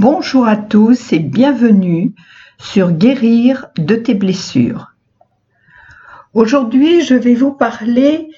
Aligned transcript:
Bonjour 0.00 0.46
à 0.46 0.54
tous 0.54 1.12
et 1.12 1.18
bienvenue 1.18 2.14
sur 2.56 2.92
Guérir 2.92 3.66
de 3.76 3.96
tes 3.96 4.14
blessures. 4.14 4.92
Aujourd'hui, 6.34 7.00
je 7.00 7.16
vais 7.16 7.34
vous 7.34 7.50
parler 7.50 8.30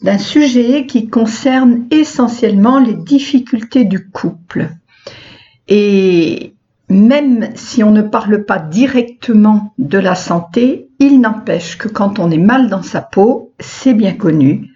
d'un 0.00 0.16
sujet 0.16 0.86
qui 0.86 1.10
concerne 1.10 1.84
essentiellement 1.90 2.78
les 2.78 2.94
difficultés 2.94 3.84
du 3.84 4.08
couple. 4.08 4.70
Et 5.68 6.54
même 6.88 7.50
si 7.56 7.84
on 7.84 7.90
ne 7.90 8.00
parle 8.00 8.46
pas 8.46 8.58
directement 8.58 9.74
de 9.76 9.98
la 9.98 10.14
santé, 10.14 10.88
il 10.98 11.20
n'empêche 11.20 11.76
que 11.76 11.88
quand 11.88 12.20
on 12.20 12.30
est 12.30 12.38
mal 12.38 12.70
dans 12.70 12.82
sa 12.82 13.02
peau, 13.02 13.52
c'est 13.60 13.92
bien 13.92 14.14
connu, 14.14 14.70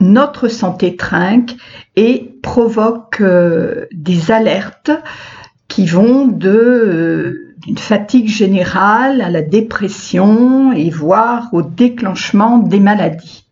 notre 0.00 0.48
santé 0.48 0.96
trinque 0.96 1.56
et 1.96 2.38
provoque 2.42 3.22
euh, 3.22 3.86
des 3.90 4.30
alertes 4.30 4.90
qui 5.68 5.86
vont 5.86 6.26
de 6.26 6.48
euh, 6.48 7.54
d'une 7.66 7.78
fatigue 7.78 8.28
générale 8.28 9.20
à 9.20 9.30
la 9.30 9.42
dépression 9.42 10.72
et 10.72 10.90
voire 10.90 11.48
au 11.52 11.62
déclenchement 11.62 12.58
des 12.58 12.78
maladies. 12.78 13.44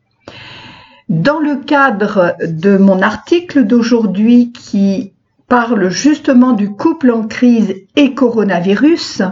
Dans 1.08 1.40
le 1.40 1.56
cadre 1.56 2.36
de 2.46 2.76
mon 2.76 3.02
article 3.02 3.64
d'aujourd'hui 3.64 4.52
qui 4.52 5.12
parle 5.48 5.90
justement 5.90 6.52
du 6.52 6.70
couple 6.70 7.10
en 7.10 7.26
crise 7.26 7.74
et 7.96 8.14
coronavirus, 8.14 9.22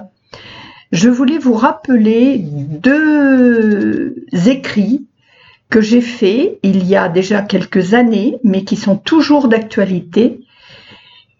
je 0.90 1.08
voulais 1.08 1.38
vous 1.38 1.54
rappeler 1.54 2.38
deux 2.38 4.14
écrits 4.46 5.06
que 5.70 5.80
j'ai 5.80 6.02
faits 6.02 6.58
il 6.62 6.86
y 6.86 6.96
a 6.96 7.08
déjà 7.08 7.40
quelques 7.40 7.94
années, 7.94 8.36
mais 8.44 8.64
qui 8.64 8.76
sont 8.76 8.96
toujours 8.96 9.48
d'actualité, 9.48 10.40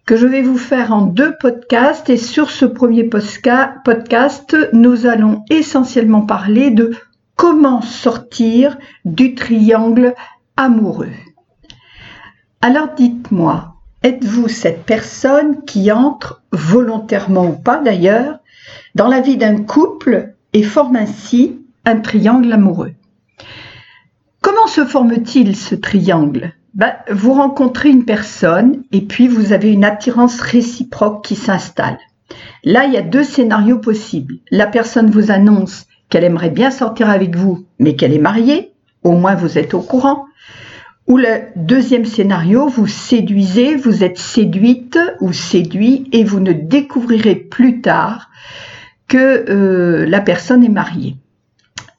que 0.05 0.17
je 0.17 0.27
vais 0.27 0.41
vous 0.41 0.57
faire 0.57 0.91
en 0.91 1.01
deux 1.01 1.35
podcasts. 1.39 2.09
Et 2.09 2.17
sur 2.17 2.49
ce 2.49 2.65
premier 2.65 3.03
podcast, 3.03 4.55
nous 4.73 5.05
allons 5.05 5.43
essentiellement 5.49 6.21
parler 6.21 6.71
de 6.71 6.95
comment 7.35 7.81
sortir 7.81 8.77
du 9.05 9.35
triangle 9.35 10.13
amoureux. 10.57 11.11
Alors 12.61 12.89
dites-moi, 12.95 13.75
êtes-vous 14.03 14.47
cette 14.47 14.83
personne 14.85 15.63
qui 15.65 15.91
entre, 15.91 16.43
volontairement 16.51 17.47
ou 17.47 17.53
pas 17.53 17.79
d'ailleurs, 17.79 18.39
dans 18.95 19.07
la 19.07 19.21
vie 19.21 19.37
d'un 19.37 19.63
couple 19.63 20.35
et 20.53 20.63
forme 20.63 20.95
ainsi 20.95 21.59
un 21.85 21.99
triangle 21.99 22.53
amoureux? 22.53 22.93
Comment 24.41 24.67
se 24.67 24.85
forme-t-il 24.85 25.55
ce 25.55 25.75
triangle? 25.75 26.53
Ben, 26.73 26.93
Vous 27.09 27.33
rencontrez 27.33 27.89
une 27.89 28.05
personne 28.05 28.83
et 28.91 29.01
puis 29.01 29.27
vous 29.27 29.53
avez 29.53 29.71
une 29.71 29.85
attirance 29.85 30.39
réciproque 30.41 31.23
qui 31.23 31.35
s'installe. 31.35 31.99
Là, 32.63 32.85
il 32.85 32.93
y 32.93 32.97
a 32.97 33.01
deux 33.01 33.23
scénarios 33.23 33.79
possibles. 33.79 34.35
La 34.49 34.67
personne 34.67 35.09
vous 35.09 35.31
annonce 35.31 35.85
qu'elle 36.09 36.23
aimerait 36.23 36.49
bien 36.49 36.71
sortir 36.71 37.09
avec 37.09 37.35
vous, 37.35 37.65
mais 37.79 37.95
qu'elle 37.95 38.13
est 38.13 38.19
mariée, 38.19 38.73
au 39.03 39.11
moins 39.11 39.35
vous 39.35 39.57
êtes 39.57 39.73
au 39.73 39.81
courant. 39.81 40.25
Ou 41.07 41.17
le 41.17 41.41
deuxième 41.55 42.05
scénario, 42.05 42.67
vous 42.67 42.87
séduisez, 42.87 43.75
vous 43.75 44.03
êtes 44.03 44.17
séduite 44.17 44.97
ou 45.19 45.33
séduit 45.33 46.07
et 46.13 46.23
vous 46.23 46.39
ne 46.39 46.53
découvrirez 46.53 47.35
plus 47.35 47.81
tard 47.81 48.29
que 49.07 49.45
euh, 49.49 50.05
la 50.05 50.21
personne 50.21 50.63
est 50.63 50.69
mariée. 50.69 51.17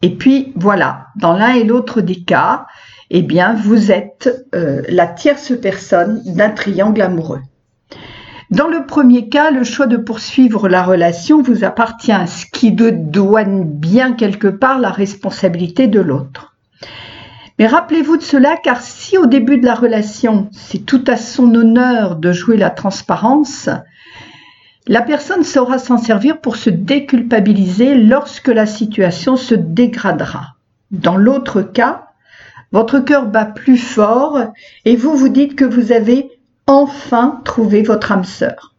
Et 0.01 0.11
puis 0.11 0.53
voilà, 0.57 1.09
dans 1.17 1.35
l'un 1.35 1.55
et 1.55 1.65
l'autre 1.65 2.01
des 2.01 2.23
cas, 2.23 2.67
eh 3.17 3.23
bien, 3.23 3.55
vous 3.55 3.93
êtes 3.93 4.45
euh, 4.57 4.83
la 4.89 5.07
tierce 5.07 5.53
personne 5.63 6.21
d'un 6.27 6.51
triangle 6.51 7.01
amoureux. 7.01 7.43
Dans 8.51 8.67
le 8.67 8.87
premier 8.87 9.29
cas, 9.29 9.53
le 9.53 9.63
choix 9.63 9.87
de 9.87 9.97
poursuivre 9.97 10.69
la 10.69 10.83
relation 10.83 11.41
vous 11.41 11.63
appartient, 11.63 12.27
ce 12.27 12.45
qui 12.47 12.73
douane 12.73 13.63
bien 13.63 14.15
quelque 14.15 14.49
part 14.49 14.81
la 14.81 14.91
responsabilité 14.91 15.87
de 15.87 16.01
l'autre. 16.01 16.57
Mais 17.61 17.69
rappelez-vous 17.69 18.17
de 18.17 18.23
cela 18.23 18.57
car 18.57 18.81
si 18.81 19.17
au 19.17 19.27
début 19.27 19.59
de 19.59 19.65
la 19.65 19.77
relation, 19.77 20.49
c'est 20.51 20.85
tout 20.85 21.05
à 21.07 21.17
son 21.17 21.55
honneur 21.55 22.17
de 22.17 22.33
jouer 22.33 22.57
la 22.57 22.71
transparence, 22.71 23.71
la 24.89 25.03
personne 25.03 25.45
saura 25.45 25.79
s'en 25.79 25.99
servir 25.99 26.41
pour 26.41 26.57
se 26.57 26.69
déculpabiliser 26.69 27.95
lorsque 27.95 28.49
la 28.49 28.67
situation 28.67 29.37
se 29.37 29.55
dégradera. 29.55 30.57
Dans 30.91 31.17
l'autre 31.17 31.63
cas, 31.63 32.04
votre 32.73 32.99
cœur 33.01 33.27
bat 33.27 33.45
plus 33.45 33.79
fort 33.79 34.39
et 34.85 34.97
vous 34.97 35.17
vous 35.17 35.29
dites 35.29 35.57
que 35.57 35.65
vous 35.65 35.93
avez 35.93 36.31
enfin 36.67 37.41
trouvé 37.45 37.83
votre 37.83 38.13
âme 38.13 38.25
sœur. 38.25 38.75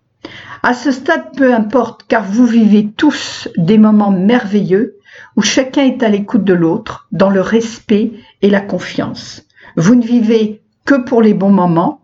À 0.63 0.73
ce 0.73 0.91
stade, 0.91 1.35
peu 1.37 1.53
importe, 1.53 2.05
car 2.07 2.23
vous 2.23 2.45
vivez 2.45 2.89
tous 2.97 3.47
des 3.55 3.77
moments 3.77 4.11
merveilleux 4.11 4.97
où 5.35 5.41
chacun 5.41 5.83
est 5.83 6.01
à 6.01 6.09
l'écoute 6.09 6.43
de 6.43 6.53
l'autre, 6.53 7.07
dans 7.11 7.29
le 7.29 7.41
respect 7.41 8.13
et 8.41 8.49
la 8.49 8.61
confiance. 8.61 9.43
Vous 9.75 9.95
ne 9.95 10.05
vivez 10.05 10.61
que 10.85 10.95
pour 10.95 11.21
les 11.21 11.33
bons 11.33 11.51
moments, 11.51 12.01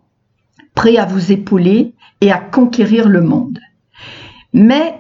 prêts 0.76 0.98
à 0.98 1.06
vous 1.06 1.32
épauler 1.32 1.94
et 2.22 2.32
à 2.32 2.38
conquérir 2.38 3.10
le 3.10 3.22
monde. 3.22 3.60
Mais 4.54 4.96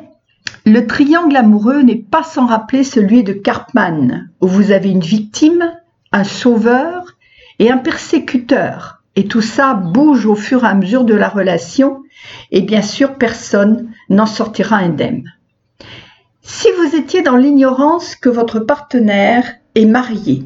le 0.65 0.87
triangle 0.87 1.35
amoureux 1.35 1.81
n'est 1.81 1.95
pas 1.95 2.23
sans 2.23 2.45
rappeler 2.45 2.83
celui 2.83 3.23
de 3.23 3.33
Karpman, 3.33 4.29
où 4.41 4.47
vous 4.47 4.71
avez 4.71 4.89
une 4.89 5.01
victime, 5.01 5.71
un 6.11 6.23
sauveur 6.23 7.15
et 7.59 7.71
un 7.71 7.77
persécuteur. 7.77 9.03
Et 9.15 9.25
tout 9.27 9.41
ça 9.41 9.73
bouge 9.73 10.25
au 10.25 10.35
fur 10.35 10.63
et 10.63 10.67
à 10.67 10.73
mesure 10.73 11.03
de 11.03 11.13
la 11.13 11.27
relation, 11.27 12.03
et 12.51 12.61
bien 12.61 12.81
sûr 12.81 13.15
personne 13.15 13.91
n'en 14.09 14.25
sortira 14.25 14.77
indemne. 14.77 15.31
Si 16.41 16.67
vous 16.77 16.95
étiez 16.95 17.21
dans 17.21 17.35
l'ignorance 17.35 18.15
que 18.15 18.29
votre 18.29 18.59
partenaire 18.59 19.45
est 19.75 19.85
marié 19.85 20.43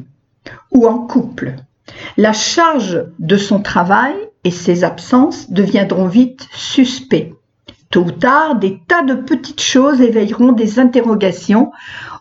ou 0.72 0.86
en 0.86 0.98
couple, 0.98 1.54
la 2.16 2.32
charge 2.32 3.04
de 3.18 3.36
son 3.36 3.60
travail 3.60 4.14
et 4.44 4.50
ses 4.50 4.84
absences 4.84 5.50
deviendront 5.50 6.06
vite 6.06 6.48
suspects. 6.52 7.34
Tôt 7.90 8.04
ou 8.04 8.10
tard, 8.10 8.56
des 8.56 8.80
tas 8.88 9.02
de 9.02 9.14
petites 9.14 9.62
choses 9.62 10.00
éveilleront 10.00 10.52
des 10.52 10.80
interrogations 10.80 11.70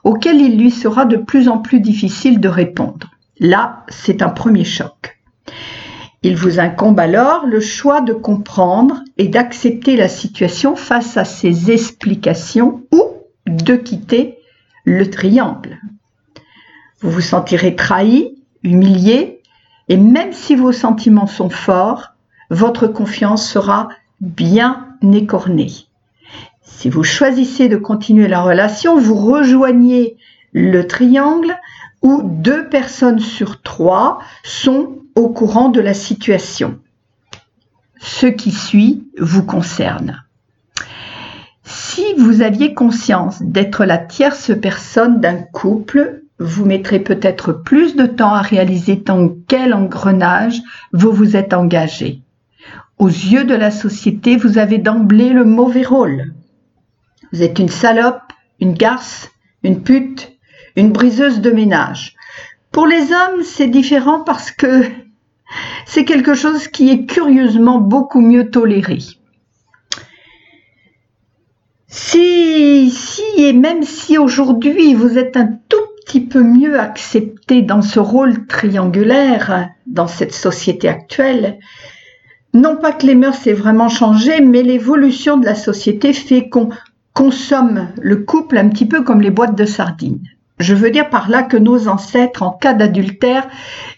auxquelles 0.03 0.41
il 0.41 0.57
lui 0.57 0.71
sera 0.71 1.05
de 1.05 1.17
plus 1.17 1.49
en 1.49 1.57
plus 1.57 1.79
difficile 1.79 2.39
de 2.39 2.49
répondre. 2.49 3.09
Là, 3.39 3.85
c'est 3.89 4.21
un 4.21 4.29
premier 4.29 4.63
choc. 4.63 5.19
Il 6.23 6.35
vous 6.37 6.59
incombe 6.59 6.99
alors 6.99 7.45
le 7.45 7.59
choix 7.59 8.01
de 8.01 8.13
comprendre 8.13 9.03
et 9.17 9.27
d'accepter 9.27 9.95
la 9.95 10.07
situation 10.07 10.75
face 10.75 11.17
à 11.17 11.25
ces 11.25 11.71
explications 11.71 12.83
ou 12.91 13.03
de 13.45 13.75
quitter 13.75 14.39
le 14.85 15.09
triangle. 15.09 15.79
Vous 17.01 17.11
vous 17.11 17.21
sentirez 17.21 17.75
trahi, 17.75 18.41
humilié, 18.63 19.41
et 19.89 19.97
même 19.97 20.33
si 20.33 20.55
vos 20.55 20.71
sentiments 20.71 21.27
sont 21.27 21.49
forts, 21.49 22.13
votre 22.49 22.87
confiance 22.87 23.47
sera 23.47 23.89
bien 24.19 24.87
écornée. 25.13 25.71
Si 26.63 26.89
vous 26.89 27.03
choisissez 27.03 27.69
de 27.69 27.77
continuer 27.77 28.27
la 28.27 28.41
relation, 28.41 28.97
vous 28.97 29.15
rejoignez 29.15 30.17
le 30.53 30.87
triangle 30.87 31.55
où 32.05 32.21
deux 32.23 32.69
personnes 32.69 33.19
sur 33.19 33.63
trois 33.63 34.19
sont 34.43 34.99
au 35.15 35.29
courant 35.29 35.69
de 35.69 35.81
la 35.81 35.95
situation. 35.95 36.77
Ce 37.99 38.27
qui 38.27 38.51
suit 38.51 39.09
vous 39.17 39.43
concerne. 39.43 40.23
Si 41.63 42.13
vous 42.19 42.43
aviez 42.43 42.75
conscience 42.75 43.41
d'être 43.41 43.85
la 43.85 43.97
tierce 43.97 44.51
personne 44.61 45.19
d'un 45.19 45.41
couple, 45.41 46.21
vous 46.37 46.65
mettrez 46.65 46.99
peut-être 46.99 47.53
plus 47.53 47.95
de 47.95 48.05
temps 48.05 48.35
à 48.35 48.41
réaliser 48.41 48.97
dans 48.97 49.33
quel 49.47 49.73
engrenage 49.73 50.61
vous 50.93 51.11
vous 51.11 51.35
êtes 51.35 51.55
engagé. 51.55 52.21
Aux 52.99 53.07
yeux 53.07 53.45
de 53.45 53.55
la 53.55 53.71
société, 53.71 54.37
vous 54.37 54.59
avez 54.59 54.77
d'emblée 54.77 55.29
le 55.31 55.43
mauvais 55.43 55.83
rôle. 55.83 56.35
Vous 57.31 57.41
êtes 57.41 57.57
une 57.57 57.69
salope, 57.69 58.21
une 58.59 58.73
garce, 58.73 59.31
une 59.63 59.81
pute, 59.81 60.34
une 60.75 60.91
briseuse 60.91 61.41
de 61.41 61.51
ménage. 61.51 62.15
Pour 62.71 62.87
les 62.87 63.11
hommes, 63.11 63.43
c'est 63.43 63.67
différent 63.67 64.21
parce 64.21 64.51
que 64.51 64.83
c'est 65.85 66.05
quelque 66.05 66.33
chose 66.33 66.67
qui 66.67 66.89
est 66.89 67.05
curieusement 67.05 67.79
beaucoup 67.79 68.21
mieux 68.21 68.49
toléré. 68.49 68.99
Si, 71.87 72.91
si, 72.91 73.23
et 73.37 73.53
même 73.53 73.83
si 73.83 74.17
aujourd'hui 74.17 74.93
vous 74.93 75.17
êtes 75.17 75.37
un 75.37 75.47
tout 75.69 75.77
petit 76.05 76.19
peu 76.19 76.43
mieux 76.43 76.77
accepté 76.79 77.61
dans 77.61 77.81
ce 77.81 77.99
rôle 77.99 78.45
triangulaire, 78.47 79.69
dans 79.87 80.07
cette 80.07 80.33
société 80.33 80.89
actuelle, 80.89 81.59
non 82.53 82.77
pas 82.77 82.91
que 82.91 83.05
les 83.05 83.15
mœurs 83.15 83.47
aient 83.47 83.53
vraiment 83.53 83.89
changé, 83.89 84.41
mais 84.41 84.61
l'évolution 84.63 85.37
de 85.37 85.45
la 85.45 85.55
société 85.55 86.13
fait 86.13 86.49
qu'on 86.49 86.69
consomme 87.13 87.89
le 88.01 88.17
couple 88.17 88.57
un 88.57 88.67
petit 88.69 88.85
peu 88.85 89.03
comme 89.03 89.21
les 89.21 89.31
boîtes 89.31 89.57
de 89.57 89.65
sardines. 89.65 90.23
Je 90.59 90.73
veux 90.73 90.89
dire 90.89 91.09
par 91.09 91.29
là 91.29 91.43
que 91.43 91.57
nos 91.57 91.87
ancêtres, 91.87 92.43
en 92.43 92.51
cas 92.51 92.73
d'adultère, 92.73 93.47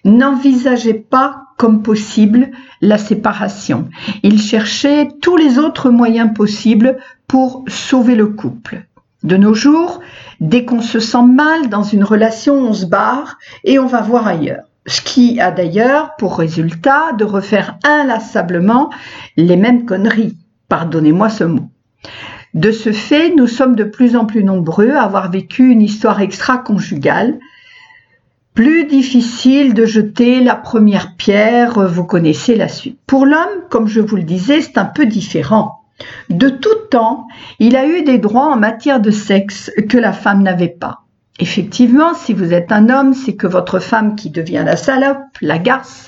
n'envisageaient 0.05 0.93
pas 0.93 1.43
comme 1.57 1.83
possible 1.83 2.51
la 2.81 2.97
séparation. 2.97 3.89
Il 4.23 4.39
cherchait 4.39 5.09
tous 5.21 5.37
les 5.37 5.59
autres 5.59 5.89
moyens 5.89 6.33
possibles 6.33 6.97
pour 7.27 7.63
sauver 7.67 8.15
le 8.15 8.27
couple. 8.27 8.85
De 9.23 9.37
nos 9.37 9.53
jours, 9.53 9.99
dès 10.39 10.65
qu'on 10.65 10.81
se 10.81 10.99
sent 10.99 11.23
mal 11.23 11.69
dans 11.69 11.83
une 11.83 12.03
relation, 12.03 12.55
on 12.55 12.73
se 12.73 12.85
barre 12.85 13.37
et 13.63 13.79
on 13.79 13.87
va 13.87 14.01
voir 14.01 14.27
ailleurs. 14.27 14.63
Ce 14.85 15.01
qui 15.01 15.39
a 15.39 15.51
d'ailleurs 15.51 16.15
pour 16.17 16.37
résultat 16.37 17.11
de 17.17 17.25
refaire 17.25 17.77
inlassablement 17.83 18.89
les 19.35 19.57
mêmes 19.57 19.85
conneries. 19.85 20.37
Pardonnez-moi 20.69 21.29
ce 21.29 21.43
mot. 21.43 21.69
De 22.57 22.71
ce 22.71 22.91
fait, 22.91 23.35
nous 23.35 23.45
sommes 23.45 23.75
de 23.75 23.83
plus 23.83 24.15
en 24.15 24.25
plus 24.25 24.43
nombreux 24.43 24.89
à 24.93 25.03
avoir 25.03 25.29
vécu 25.29 25.69
une 25.69 25.83
histoire 25.83 26.21
extra-conjugale. 26.21 27.37
Plus 28.55 28.85
difficile 28.85 29.75
de 29.75 29.85
jeter 29.85 30.39
la 30.41 30.55
première 30.55 31.15
pierre, 31.17 31.87
vous 31.87 32.03
connaissez 32.03 32.55
la 32.55 32.67
suite. 32.67 32.97
Pour 33.05 33.27
l'homme, 33.27 33.61
comme 33.69 33.87
je 33.87 34.01
vous 34.01 34.15
le 34.15 34.23
disais, 34.23 34.61
c'est 34.61 34.79
un 34.79 34.85
peu 34.85 35.05
différent. 35.05 35.83
De 36.31 36.49
tout 36.49 36.73
temps, 36.89 37.27
il 37.59 37.75
a 37.75 37.85
eu 37.85 38.01
des 38.01 38.17
droits 38.17 38.51
en 38.51 38.57
matière 38.57 39.01
de 39.01 39.11
sexe 39.11 39.69
que 39.87 39.99
la 39.99 40.11
femme 40.11 40.41
n'avait 40.41 40.67
pas. 40.67 41.03
Effectivement, 41.39 42.15
si 42.15 42.33
vous 42.33 42.53
êtes 42.53 42.71
un 42.71 42.89
homme, 42.89 43.13
c'est 43.13 43.35
que 43.35 43.45
votre 43.45 43.77
femme 43.77 44.15
qui 44.15 44.31
devient 44.31 44.63
la 44.65 44.77
salope, 44.77 45.19
la 45.41 45.59
garce. 45.59 46.06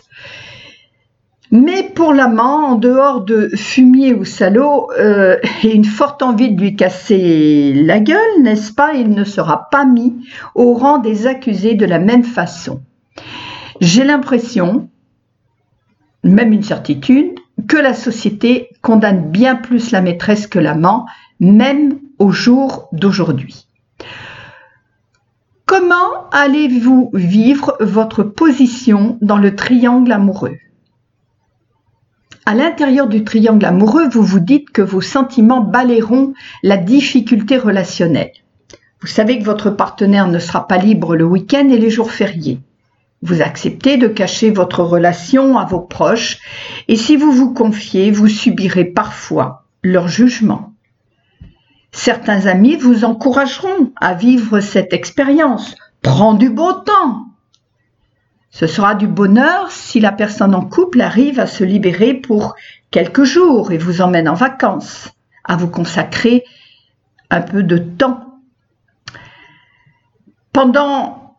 Mais 1.52 1.82
pour 1.96 2.14
l'amant, 2.14 2.68
en 2.68 2.76
dehors 2.76 3.22
de 3.22 3.50
fumier 3.56 4.14
ou 4.14 4.24
salaud 4.24 4.92
euh, 5.00 5.38
et 5.64 5.74
une 5.74 5.86
forte 5.86 6.22
envie 6.22 6.52
de 6.52 6.62
lui 6.62 6.76
casser 6.76 7.74
la 7.74 8.00
gueule, 8.00 8.42
n'est-ce 8.42 8.72
pas, 8.72 8.94
il 8.94 9.10
ne 9.10 9.24
sera 9.24 9.68
pas 9.72 9.84
mis 9.84 10.28
au 10.54 10.76
rang 10.76 11.00
des 11.00 11.26
accusés 11.26 11.74
de 11.74 11.88
la 11.88 11.98
même 11.98 12.24
façon. 12.24 12.82
J'ai 13.82 14.04
l'impression, 14.04 14.90
même 16.24 16.54
une 16.54 16.64
certitude, 16.64 17.40
que 17.68 17.78
la 17.78 17.96
société 17.96 18.70
condamne 18.84 19.32
bien 19.32 19.56
plus 19.56 19.92
la 19.92 20.02
maîtresse 20.02 20.46
que 20.46 20.60
l'amant, 20.60 21.08
même 21.40 22.00
au 22.20 22.30
jour 22.30 22.90
d'aujourd'hui. 22.92 23.66
Comment 25.66 26.30
allez-vous 26.32 27.10
vivre 27.14 27.76
votre 27.80 28.24
position 28.24 29.18
dans 29.22 29.38
le 29.38 29.56
triangle 29.56 30.12
amoureux? 30.12 30.58
À 32.50 32.56
l'intérieur 32.56 33.06
du 33.06 33.24
triangle 33.24 33.64
amoureux, 33.64 34.10
vous 34.10 34.24
vous 34.24 34.40
dites 34.40 34.72
que 34.72 34.82
vos 34.82 35.02
sentiments 35.02 35.62
balayeront 35.62 36.34
la 36.64 36.78
difficulté 36.78 37.60
relationnelle. 37.60 38.32
Vous 39.02 39.08
savez 39.08 39.38
que 39.38 39.44
votre 39.44 39.70
partenaire 39.70 40.28
ne 40.28 40.40
sera 40.40 40.68
pas 40.68 40.80
libre 40.80 41.16
le 41.16 41.26
week-end 41.26 41.70
et 41.70 41.78
les 41.78 41.92
jours 41.92 42.12
fériés. 42.12 42.60
Vous 43.22 43.44
acceptez 43.44 43.98
de 43.98 44.08
cacher 44.08 44.50
votre 44.50 44.82
relation 44.82 45.60
à 45.60 45.66
vos 45.66 45.82
proches 45.82 46.40
et 46.88 46.96
si 46.96 47.18
vous 47.18 47.32
vous 47.32 47.54
confiez, 47.54 48.10
vous 48.10 48.28
subirez 48.28 48.86
parfois 48.86 49.66
leur 49.84 50.08
jugement. 50.08 50.74
Certains 51.92 52.48
amis 52.48 52.78
vous 52.78 53.06
encourageront 53.06 53.92
à 54.02 54.16
vivre 54.16 54.60
cette 54.60 54.94
expérience. 54.94 55.76
Prends 56.02 56.34
du 56.34 56.50
beau 56.50 56.74
temps. 56.74 57.29
Ce 58.52 58.68
sera 58.68 58.96
du 58.96 59.08
bonheur 59.08 59.72
si 59.72 60.00
la 60.00 60.12
personne 60.12 60.56
en 60.56 60.66
couple 60.66 61.02
arrive 61.02 61.40
à 61.40 61.48
se 61.48 61.64
libérer 61.64 62.14
pour 62.14 62.56
quelques 62.92 63.24
jours 63.24 63.72
et 63.72 63.78
vous 63.78 64.02
emmène 64.02 64.28
en 64.28 64.34
vacances, 64.34 65.10
à 65.44 65.56
vous 65.56 65.68
consacrer 65.70 66.44
un 67.30 67.42
peu 67.42 67.64
de 67.64 67.78
temps. 67.78 68.40
Pendant 70.52 71.38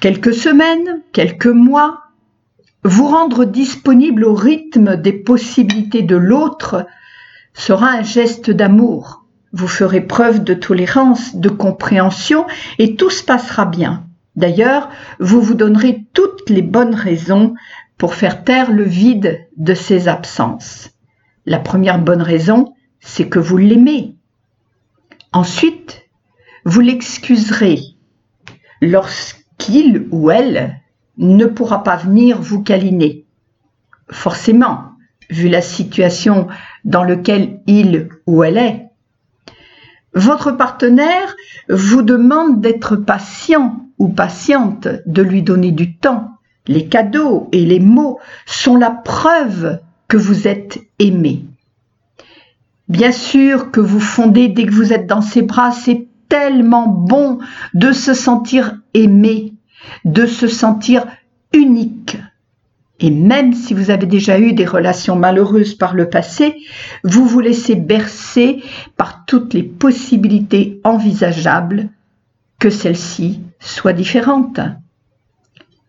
quelques 0.00 0.34
semaines, 0.34 1.02
quelques 1.12 1.46
mois, 1.46 2.02
vous 2.82 3.06
rendre 3.08 3.44
disponible 3.44 4.24
au 4.24 4.34
rythme 4.34 4.96
des 4.96 5.12
possibilités 5.12 6.02
de 6.02 6.16
l'autre 6.16 6.86
sera 7.52 7.90
un 7.90 8.02
geste 8.02 8.50
d'amour. 8.50 9.24
Vous 9.52 9.68
ferez 9.68 10.00
preuve 10.00 10.44
de 10.44 10.54
tolérance, 10.54 11.36
de 11.36 11.48
compréhension 11.48 12.46
et 12.78 12.96
tout 12.96 13.10
se 13.10 13.22
passera 13.22 13.64
bien. 13.66 14.04
D'ailleurs, 14.36 14.90
vous 15.18 15.40
vous 15.40 15.54
donnerez 15.54 16.06
toutes 16.12 16.50
les 16.50 16.62
bonnes 16.62 16.94
raisons 16.94 17.54
pour 17.96 18.14
faire 18.14 18.44
taire 18.44 18.70
le 18.70 18.84
vide 18.84 19.48
de 19.56 19.74
ses 19.74 20.08
absences. 20.08 20.90
La 21.46 21.58
première 21.58 21.98
bonne 21.98 22.22
raison, 22.22 22.74
c'est 23.00 23.28
que 23.28 23.38
vous 23.38 23.56
l'aimez. 23.56 24.16
Ensuite, 25.32 26.02
vous 26.64 26.80
l'excuserez 26.80 27.80
lorsque 28.82 29.44
qu'il 29.58 30.06
ou 30.10 30.30
elle 30.30 30.80
ne 31.16 31.46
pourra 31.46 31.82
pas 31.82 31.96
venir 31.96 32.40
vous 32.40 32.62
câliner. 32.62 33.24
Forcément, 34.10 34.92
vu 35.30 35.48
la 35.48 35.62
situation 35.62 36.48
dans 36.84 37.04
laquelle 37.04 37.60
il 37.66 38.10
ou 38.26 38.44
elle 38.44 38.58
est. 38.58 38.86
Votre 40.14 40.52
partenaire 40.52 41.34
vous 41.68 42.02
demande 42.02 42.60
d'être 42.60 42.96
patient 42.96 43.85
ou 43.98 44.08
patiente, 44.08 44.88
de 45.06 45.22
lui 45.22 45.42
donner 45.42 45.72
du 45.72 45.96
temps. 45.96 46.30
Les 46.66 46.86
cadeaux 46.86 47.48
et 47.52 47.64
les 47.64 47.80
mots 47.80 48.18
sont 48.44 48.76
la 48.76 48.90
preuve 48.90 49.80
que 50.08 50.16
vous 50.16 50.48
êtes 50.48 50.80
aimé. 50.98 51.44
Bien 52.88 53.12
sûr 53.12 53.70
que 53.70 53.80
vous 53.80 54.00
fondez 54.00 54.48
dès 54.48 54.66
que 54.66 54.72
vous 54.72 54.92
êtes 54.92 55.06
dans 55.06 55.22
ses 55.22 55.42
bras, 55.42 55.72
c'est 55.72 56.06
tellement 56.28 56.86
bon 56.86 57.38
de 57.74 57.92
se 57.92 58.14
sentir 58.14 58.78
aimé, 58.94 59.54
de 60.04 60.26
se 60.26 60.46
sentir 60.46 61.06
unique. 61.52 62.16
Et 62.98 63.10
même 63.10 63.52
si 63.52 63.74
vous 63.74 63.90
avez 63.90 64.06
déjà 64.06 64.38
eu 64.38 64.52
des 64.52 64.64
relations 64.64 65.16
malheureuses 65.16 65.74
par 65.74 65.94
le 65.94 66.08
passé, 66.08 66.56
vous 67.04 67.26
vous 67.26 67.40
laissez 67.40 67.74
bercer 67.74 68.62
par 68.96 69.24
toutes 69.26 69.52
les 69.52 69.62
possibilités 69.62 70.80
envisageables 70.82 71.90
que 72.66 72.70
celle-ci 72.70 73.44
soit 73.60 73.92
différente. 73.92 74.58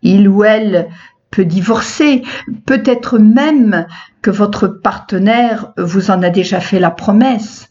Il 0.02 0.28
ou 0.28 0.44
elle 0.44 0.88
peut 1.32 1.44
divorcer, 1.44 2.22
peut-être 2.66 3.18
même 3.18 3.88
que 4.22 4.30
votre 4.30 4.68
partenaire 4.68 5.72
vous 5.76 6.12
en 6.12 6.22
a 6.22 6.30
déjà 6.30 6.60
fait 6.60 6.78
la 6.78 6.92
promesse. 6.92 7.70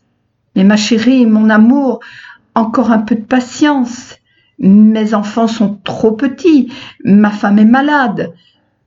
Mais 0.57 0.65
ma 0.65 0.75
chérie, 0.75 1.25
mon 1.25 1.49
amour, 1.49 2.01
encore 2.53 2.91
un 2.91 2.99
peu 2.99 3.15
de 3.15 3.21
patience. 3.21 4.17
Mes 4.59 5.13
enfants 5.13 5.47
sont 5.47 5.79
trop 5.85 6.11
petits. 6.11 6.69
Ma 7.05 7.31
femme 7.31 7.59
est 7.59 7.63
malade. 7.79 8.33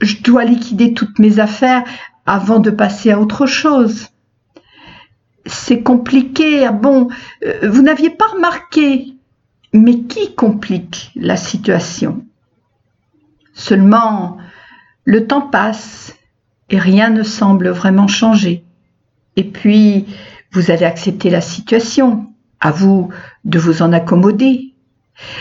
Je 0.02 0.22
dois 0.22 0.44
liquider 0.44 0.92
toutes 0.92 1.18
mes 1.18 1.38
affaires 1.38 1.84
avant 2.26 2.58
de 2.58 2.68
passer 2.68 3.10
à 3.10 3.18
autre 3.18 3.46
chose. 3.46 4.08
C'est 5.46 5.82
compliqué. 5.82 6.66
Ah 6.66 6.72
bon, 6.72 7.08
euh, 7.42 7.70
vous 7.70 7.80
n'aviez 7.80 8.10
pas 8.10 8.26
remarqué. 8.26 9.16
Mais 9.72 10.00
qui 10.02 10.34
complique 10.34 11.12
la 11.14 11.36
situation? 11.36 12.24
Seulement, 13.54 14.38
le 15.04 15.26
temps 15.26 15.48
passe 15.48 16.16
et 16.70 16.78
rien 16.78 17.10
ne 17.10 17.22
semble 17.22 17.68
vraiment 17.68 18.08
changer. 18.08 18.64
Et 19.36 19.44
puis, 19.44 20.06
vous 20.52 20.70
avez 20.70 20.86
accepté 20.86 21.30
la 21.30 21.40
situation. 21.40 22.26
À 22.62 22.72
vous 22.72 23.08
de 23.44 23.58
vous 23.58 23.80
en 23.80 23.90
accommoder. 23.92 24.74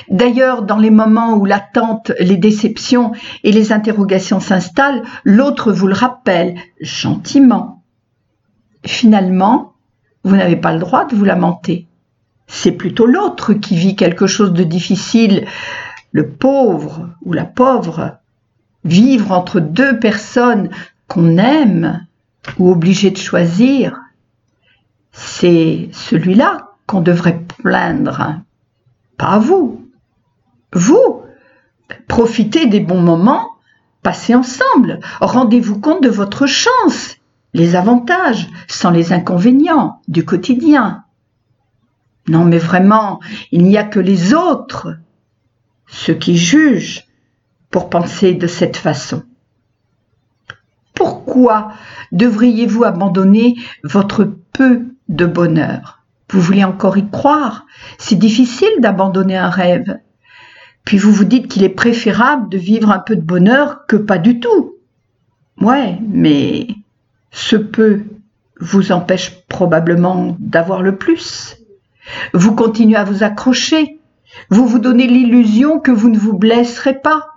D'ailleurs, 0.10 0.62
dans 0.62 0.78
les 0.78 0.90
moments 0.90 1.36
où 1.36 1.44
l'attente, 1.46 2.14
les 2.18 2.38
déceptions 2.38 3.12
et 3.44 3.52
les 3.52 3.74
interrogations 3.74 4.40
s'installent, 4.40 5.04
l'autre 5.26 5.74
vous 5.74 5.88
le 5.88 5.94
rappelle 5.94 6.56
gentiment. 6.80 7.84
Finalement, 8.86 9.74
vous 10.24 10.38
n'avez 10.38 10.56
pas 10.56 10.72
le 10.72 10.80
droit 10.80 11.06
de 11.06 11.16
vous 11.16 11.26
lamenter. 11.26 11.89
C'est 12.52 12.72
plutôt 12.72 13.06
l'autre 13.06 13.54
qui 13.54 13.78
vit 13.78 13.96
quelque 13.96 14.28
chose 14.28 14.52
de 14.52 14.64
difficile, 14.64 15.48
le 16.12 16.28
pauvre 16.28 17.12
ou 17.22 17.32
la 17.32 17.46
pauvre. 17.46 18.18
Vivre 18.84 19.32
entre 19.32 19.60
deux 19.60 20.00
personnes 20.00 20.70
qu'on 21.08 21.38
aime 21.38 22.06
ou 22.58 22.72
obligé 22.72 23.12
de 23.12 23.18
choisir, 23.18 24.00
c'est 25.12 25.90
celui-là 25.94 26.72
qu'on 26.88 27.02
devrait 27.02 27.40
plaindre. 27.60 28.42
Pas 29.18 29.38
vous. 29.38 29.88
Vous, 30.74 31.22
profitez 32.08 32.66
des 32.66 32.80
bons 32.80 33.02
moments, 33.02 33.48
passez 34.02 34.34
ensemble, 34.34 35.00
rendez-vous 35.22 35.80
compte 35.80 36.02
de 36.02 36.10
votre 36.10 36.48
chance, 36.48 37.18
les 37.54 37.76
avantages 37.76 38.48
sans 38.68 38.90
les 38.90 39.14
inconvénients 39.14 40.02
du 40.08 40.26
quotidien. 40.26 41.04
Non 42.30 42.46
mais 42.46 42.60
vraiment, 42.60 43.20
il 43.52 43.64
n'y 43.64 43.76
a 43.76 43.84
que 43.84 44.00
les 44.00 44.36
autres, 44.36 44.96
ceux 45.88 46.14
qui 46.14 46.38
jugent, 46.38 47.08
pour 47.72 47.90
penser 47.90 48.36
de 48.36 48.46
cette 48.46 48.78
façon. 48.78 49.24
Pourquoi 50.94 51.72
devriez-vous 52.12 52.84
abandonner 52.84 53.56
votre 53.84 54.26
peu 54.54 54.86
de 55.08 55.26
bonheur? 55.26 56.04
Vous 56.30 56.40
voulez 56.40 56.64
encore 56.64 57.00
y 57.00 57.10
croire? 57.10 57.66
C'est 57.98 58.20
difficile 58.20 58.80
d'abandonner 58.80 59.38
un 59.38 59.50
rêve. 59.50 59.98
Puis 60.86 61.00
vous 61.00 61.12
vous 61.12 61.26
dites 61.26 61.48
qu'il 61.48 61.64
est 61.64 61.70
préférable 61.70 62.48
de 62.50 62.60
vivre 62.60 62.92
un 62.92 63.00
peu 63.00 63.16
de 63.16 63.22
bonheur 63.22 63.88
que 63.88 63.96
pas 63.96 64.20
du 64.20 64.40
tout. 64.40 64.76
Ouais, 65.62 65.98
mais 66.08 66.68
ce 67.32 67.56
peu 67.56 68.04
vous 68.60 68.92
empêche 68.92 69.42
probablement 69.48 70.38
d'avoir 70.40 70.84
le 70.84 70.96
plus. 70.96 71.59
Vous 72.34 72.56
continuez 72.56 72.98
à 72.98 73.04
vous 73.04 73.24
accrocher. 73.24 74.00
Vous 74.50 74.68
vous 74.68 74.80
donnez 74.80 75.08
l'illusion 75.08 75.80
que 75.80 75.92
vous 75.92 76.10
ne 76.10 76.18
vous 76.18 76.38
blesserez 76.38 76.96
pas. 76.96 77.28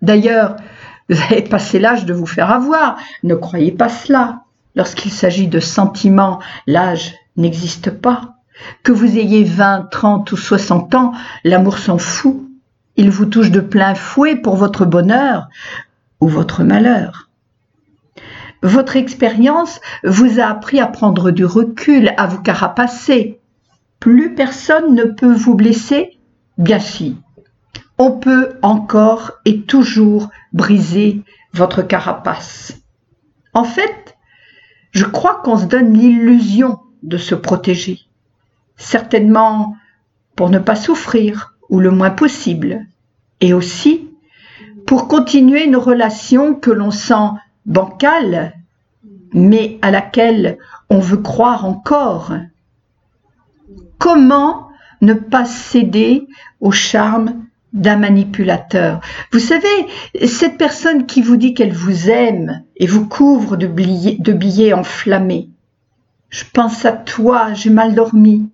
D'ailleurs, 0.00 0.56
vous 1.08 1.20
avez 1.30 1.42
passé 1.42 1.78
l'âge 1.78 2.04
de 2.04 2.14
vous 2.14 2.26
faire 2.26 2.50
avoir. 2.50 2.96
Ne 3.22 3.34
croyez 3.34 3.72
pas 3.72 3.88
cela. 3.88 4.42
Lorsqu'il 4.74 5.10
s'agit 5.10 5.48
de 5.48 5.60
sentiments, 5.60 6.40
l'âge 6.66 7.14
n'existe 7.36 7.90
pas. 7.90 8.36
Que 8.82 8.92
vous 8.92 9.18
ayez 9.18 9.44
20, 9.44 9.90
30 9.90 10.32
ou 10.32 10.36
60 10.36 10.94
ans, 10.94 11.12
l'amour 11.44 11.78
s'en 11.78 11.98
fout. 11.98 12.48
Il 12.96 13.10
vous 13.10 13.26
touche 13.26 13.50
de 13.50 13.60
plein 13.60 13.94
fouet 13.94 14.36
pour 14.36 14.56
votre 14.56 14.84
bonheur 14.84 15.48
ou 16.20 16.28
votre 16.28 16.62
malheur. 16.62 17.28
Votre 18.62 18.96
expérience 18.96 19.80
vous 20.04 20.38
a 20.38 20.44
appris 20.44 20.78
à 20.78 20.86
prendre 20.86 21.30
du 21.32 21.44
recul, 21.44 22.12
à 22.16 22.26
vous 22.26 22.40
carapacer. 22.40 23.40
Plus 24.02 24.34
personne 24.34 24.96
ne 24.96 25.04
peut 25.04 25.32
vous 25.32 25.54
blesser 25.54 26.18
Bien 26.58 26.80
si. 26.80 27.18
On 27.98 28.10
peut 28.10 28.54
encore 28.60 29.30
et 29.44 29.60
toujours 29.60 30.28
briser 30.52 31.22
votre 31.52 31.82
carapace. 31.82 32.82
En 33.54 33.62
fait, 33.62 34.16
je 34.90 35.04
crois 35.04 35.36
qu'on 35.36 35.56
se 35.56 35.66
donne 35.66 35.92
l'illusion 35.92 36.80
de 37.04 37.16
se 37.16 37.36
protéger. 37.36 38.00
Certainement 38.76 39.76
pour 40.34 40.50
ne 40.50 40.58
pas 40.58 40.74
souffrir 40.74 41.54
ou 41.68 41.78
le 41.78 41.92
moins 41.92 42.10
possible. 42.10 42.84
Et 43.40 43.54
aussi 43.54 44.10
pour 44.84 45.06
continuer 45.06 45.62
une 45.62 45.76
relation 45.76 46.56
que 46.56 46.72
l'on 46.72 46.90
sent 46.90 47.28
bancale, 47.66 48.54
mais 49.32 49.78
à 49.80 49.92
laquelle 49.92 50.58
on 50.90 50.98
veut 50.98 51.18
croire 51.18 51.64
encore. 51.64 52.32
Comment 54.02 54.72
ne 55.00 55.14
pas 55.14 55.44
céder 55.44 56.26
au 56.58 56.72
charme 56.72 57.44
d'un 57.72 57.94
manipulateur? 57.96 59.00
Vous 59.30 59.38
savez, 59.38 59.68
cette 60.26 60.58
personne 60.58 61.06
qui 61.06 61.22
vous 61.22 61.36
dit 61.36 61.54
qu'elle 61.54 61.72
vous 61.72 62.10
aime 62.10 62.64
et 62.74 62.88
vous 62.88 63.06
couvre 63.06 63.56
de 63.56 63.68
billets, 63.68 64.72
enflammés. 64.72 65.50
Je 66.30 66.42
pense 66.52 66.84
à 66.84 66.90
toi, 66.90 67.54
j'ai 67.54 67.70
mal 67.70 67.94
dormi. 67.94 68.50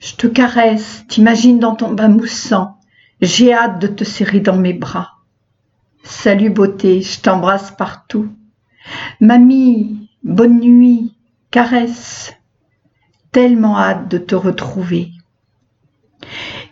Je 0.00 0.16
te 0.16 0.26
caresse, 0.26 1.06
t'imagine 1.08 1.58
dans 1.58 1.74
ton 1.74 1.90
bain 1.90 2.08
moussant. 2.08 2.76
J'ai 3.22 3.54
hâte 3.54 3.80
de 3.80 3.86
te 3.86 4.04
serrer 4.04 4.40
dans 4.40 4.58
mes 4.58 4.74
bras. 4.74 5.12
Salut 6.04 6.50
beauté, 6.50 7.00
je 7.00 7.20
t'embrasse 7.22 7.70
partout. 7.70 8.28
Mamie, 9.18 10.10
bonne 10.22 10.60
nuit, 10.60 11.14
caresse. 11.50 12.34
Tellement 13.32 13.78
hâte 13.78 14.08
de 14.08 14.18
te 14.18 14.34
retrouver. 14.34 15.10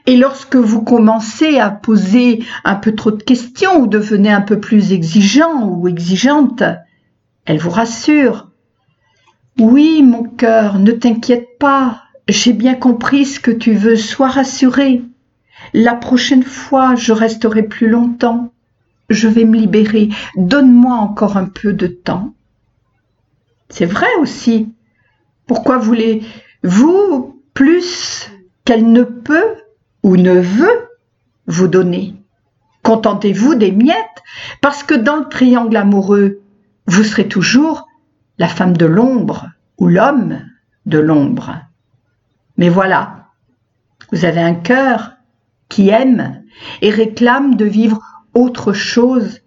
Et 0.06 0.16
lorsque 0.16 0.56
vous 0.56 0.82
commencez 0.82 1.58
à 1.58 1.70
poser 1.70 2.44
un 2.64 2.74
peu 2.74 2.94
trop 2.94 3.10
de 3.10 3.22
questions 3.22 3.80
ou 3.80 3.86
devenez 3.86 4.30
un 4.30 4.40
peu 4.40 4.60
plus 4.60 4.92
exigeant 4.92 5.68
ou 5.68 5.88
exigeante, 5.88 6.62
elle 7.44 7.58
vous 7.58 7.70
rassure. 7.70 8.48
Oui, 9.58 10.02
mon 10.02 10.24
cœur, 10.24 10.78
ne 10.78 10.92
t'inquiète 10.92 11.58
pas, 11.58 12.02
j'ai 12.28 12.52
bien 12.52 12.74
compris 12.74 13.24
ce 13.24 13.40
que 13.40 13.50
tu 13.50 13.72
veux, 13.72 13.96
sois 13.96 14.28
rassuré. 14.28 15.02
La 15.72 15.94
prochaine 15.94 16.42
fois, 16.42 16.94
je 16.94 17.12
resterai 17.12 17.62
plus 17.62 17.88
longtemps. 17.88 18.52
Je 19.08 19.28
vais 19.28 19.44
me 19.44 19.56
libérer. 19.56 20.08
Donne-moi 20.36 20.94
encore 20.94 21.36
un 21.36 21.46
peu 21.46 21.72
de 21.72 21.86
temps. 21.86 22.34
C'est 23.68 23.86
vrai 23.86 24.06
aussi. 24.20 24.72
Pourquoi 25.46 25.78
voulez-vous 25.78 26.49
plus 27.54 28.30
qu'elle 28.64 28.90
ne 28.90 29.02
peut 29.02 29.56
ou 30.02 30.16
ne 30.16 30.38
veut 30.38 30.88
vous 31.46 31.68
donner. 31.68 32.14
Contentez-vous 32.82 33.54
des 33.54 33.72
miettes, 33.72 34.22
parce 34.60 34.82
que 34.82 34.94
dans 34.94 35.16
le 35.16 35.28
triangle 35.28 35.76
amoureux, 35.76 36.40
vous 36.86 37.04
serez 37.04 37.28
toujours 37.28 37.86
la 38.38 38.48
femme 38.48 38.76
de 38.76 38.86
l'ombre 38.86 39.48
ou 39.78 39.88
l'homme 39.88 40.40
de 40.86 40.98
l'ombre. 40.98 41.56
Mais 42.56 42.68
voilà, 42.68 43.28
vous 44.12 44.24
avez 44.24 44.40
un 44.40 44.54
cœur 44.54 45.12
qui 45.68 45.90
aime 45.90 46.42
et 46.80 46.90
réclame 46.90 47.54
de 47.54 47.64
vivre 47.64 48.00
autre 48.34 48.72
chose 48.72 49.40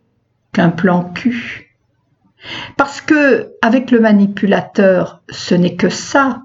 qu'un 0.52 0.70
plan 0.70 1.04
cul. 1.04 1.76
Parce 2.78 3.02
que, 3.02 3.52
avec 3.62 3.92
le 3.92 4.00
manipulateur, 4.00 5.22
ce 5.30 5.56
n'est 5.56 5.76
que 5.76 5.90
ça, 5.90 6.44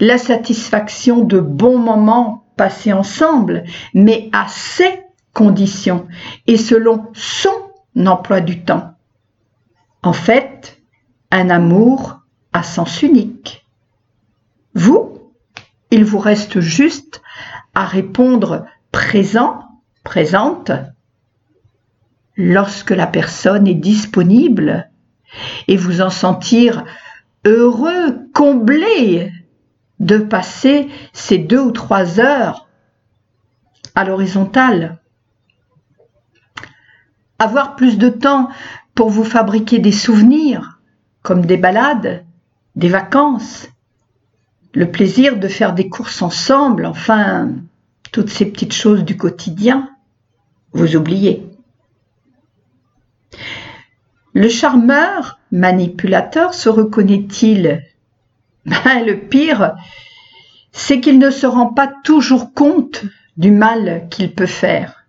la 0.00 0.18
satisfaction 0.18 1.24
de 1.24 1.40
bons 1.40 1.78
moments 1.78 2.44
passés 2.56 2.92
ensemble, 2.92 3.64
mais 3.94 4.28
à 4.32 4.46
ses 4.48 5.02
conditions 5.32 6.06
et 6.46 6.56
selon 6.56 7.08
son 7.14 7.50
emploi 8.06 8.40
du 8.40 8.64
temps. 8.64 8.94
En 10.02 10.12
fait, 10.12 10.82
un 11.30 11.50
amour 11.50 12.20
à 12.52 12.62
sens 12.62 13.02
unique. 13.02 13.66
Vous, 14.74 15.32
il 15.90 16.04
vous 16.04 16.18
reste 16.18 16.60
juste 16.60 17.22
à 17.74 17.84
répondre 17.84 18.66
présent, 18.90 19.60
présente, 20.04 20.72
lorsque 22.36 22.90
la 22.90 23.06
personne 23.06 23.66
est 23.66 23.74
disponible 23.74 24.90
et 25.68 25.76
vous 25.76 26.00
en 26.00 26.10
sentir 26.10 26.84
heureux, 27.44 28.28
comblé 28.34 29.32
de 30.02 30.18
passer 30.18 30.90
ces 31.12 31.38
deux 31.38 31.60
ou 31.60 31.70
trois 31.70 32.20
heures 32.20 32.68
à 33.94 34.04
l'horizontale. 34.04 34.98
Avoir 37.38 37.76
plus 37.76 37.98
de 37.98 38.08
temps 38.08 38.48
pour 38.94 39.08
vous 39.08 39.24
fabriquer 39.24 39.78
des 39.78 39.92
souvenirs, 39.92 40.80
comme 41.22 41.46
des 41.46 41.56
balades, 41.56 42.24
des 42.76 42.88
vacances, 42.88 43.68
le 44.74 44.90
plaisir 44.90 45.38
de 45.38 45.48
faire 45.48 45.72
des 45.72 45.88
courses 45.88 46.20
ensemble, 46.20 46.84
enfin, 46.84 47.50
toutes 48.10 48.30
ces 48.30 48.46
petites 48.46 48.74
choses 48.74 49.04
du 49.04 49.16
quotidien, 49.16 49.90
vous 50.72 50.96
oubliez. 50.96 51.48
Le 54.34 54.48
charmeur, 54.48 55.38
manipulateur, 55.52 56.54
se 56.54 56.68
reconnaît-il 56.68 57.82
le 58.66 59.14
pire, 59.14 59.74
c'est 60.72 61.00
qu'il 61.00 61.18
ne 61.18 61.30
se 61.30 61.46
rend 61.46 61.66
pas 61.66 61.90
toujours 62.04 62.54
compte 62.54 63.04
du 63.36 63.50
mal 63.50 64.06
qu'il 64.10 64.34
peut 64.34 64.46
faire. 64.46 65.04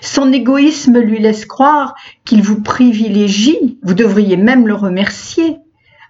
Son 0.00 0.32
égoïsme 0.32 0.98
lui 0.98 1.18
laisse 1.18 1.46
croire 1.46 1.94
qu'il 2.24 2.42
vous 2.42 2.60
privilégie, 2.60 3.78
vous 3.82 3.94
devriez 3.94 4.36
même 4.36 4.66
le 4.68 4.74
remercier. 4.74 5.58